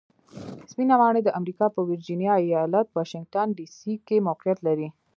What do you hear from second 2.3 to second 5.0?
ایالت واشنګټن ډي سي کې موقیعت لري.